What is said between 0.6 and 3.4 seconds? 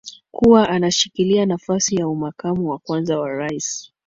anashikilia nafasi ya umakamu wa kwanza wa